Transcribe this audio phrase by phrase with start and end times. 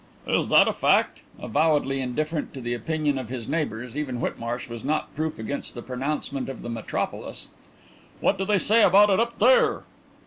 [0.25, 4.83] "Is that a fact?" Avowedly indifferent to the opinion of his neighbours, even Whitmarsh was
[4.83, 7.49] not proof against the pronouncement of the metropolis.
[8.19, 9.83] "What do they say about it up there?"